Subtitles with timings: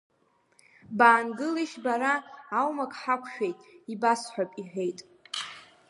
[0.97, 2.13] Баангылишь бара,
[2.59, 3.57] аумак ҳақәшәеит,
[3.93, 4.99] ибасҳәап,— иҳәеит.